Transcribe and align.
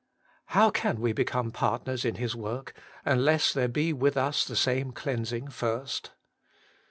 How 0.45 0.71
can 0.71 0.99
we 0.99 1.13
become 1.13 1.51
partners 1.51 2.03
in 2.05 2.15
His 2.15 2.35
work, 2.35 2.73
unless 3.05 3.53
there 3.53 3.67
be 3.67 3.93
with 3.93 4.17
us 4.17 4.43
the 4.43 4.55
same 4.55 4.93
cleansing 4.93 5.49
first. 5.49 6.13